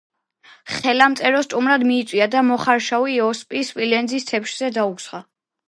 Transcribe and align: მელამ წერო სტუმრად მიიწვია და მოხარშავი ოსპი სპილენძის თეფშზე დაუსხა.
მელამ 0.85 1.17
წერო 1.19 1.41
სტუმრად 1.47 1.85
მიიწვია 1.91 2.29
და 2.37 2.43
მოხარშავი 2.49 3.21
ოსპი 3.29 3.63
სპილენძის 3.71 4.29
თეფშზე 4.33 4.75
დაუსხა. 4.81 5.25